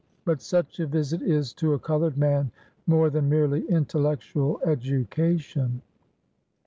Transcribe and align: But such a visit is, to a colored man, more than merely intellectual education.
But 0.25 0.41
such 0.41 0.79
a 0.79 0.87
visit 0.87 1.21
is, 1.21 1.53
to 1.53 1.75
a 1.75 1.79
colored 1.79 2.17
man, 2.17 2.51
more 2.87 3.11
than 3.11 3.29
merely 3.29 3.69
intellectual 3.69 4.59
education. 4.65 5.83